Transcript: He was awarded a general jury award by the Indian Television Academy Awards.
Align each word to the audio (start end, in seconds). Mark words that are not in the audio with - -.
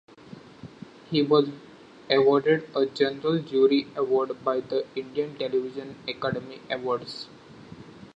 He 1.11 1.21
was 1.21 1.49
awarded 2.09 2.67
a 2.75 2.87
general 2.87 3.37
jury 3.39 3.85
award 3.95 4.43
by 4.43 4.61
the 4.61 4.83
Indian 4.95 5.37
Television 5.37 5.95
Academy 6.07 6.59
Awards. 6.71 7.27